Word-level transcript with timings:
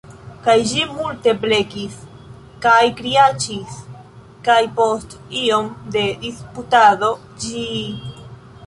Kaj 0.45 0.53
ĝi 0.69 0.85
multe 0.93 1.33
blekis 1.43 1.97
kaj 2.65 2.79
kriaĉis 3.03 3.77
kaj… 4.49 4.59
post 4.81 5.15
iom 5.45 5.71
de 5.99 6.09
disputado 6.27 7.13
ĝi… 7.47 7.67